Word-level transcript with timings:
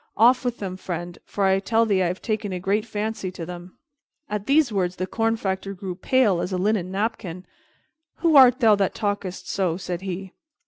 Off 0.17 0.43
with 0.43 0.57
them, 0.57 0.75
friend, 0.77 1.19
for 1.25 1.43
I 1.43 1.59
tell 1.59 1.85
thee 1.85 2.01
I 2.01 2.07
have 2.07 2.23
taken 2.23 2.51
a 2.51 2.59
great 2.59 2.87
fancy 2.87 3.29
to 3.33 3.45
them." 3.45 3.77
At 4.31 4.47
these 4.47 4.71
words 4.71 4.95
the 4.95 5.05
corn 5.05 5.35
factor 5.35 5.75
grew 5.75 5.93
pale 5.93 6.41
as 6.41 6.51
a 6.51 6.57
linen 6.57 6.89
napkin. 6.89 7.45
"Who 8.15 8.35
art 8.35 8.61
thou 8.61 8.73
that 8.77 8.95
talkest 8.95 9.47
so?" 9.47 9.77
said 9.77 10.01
he. 10.01 10.33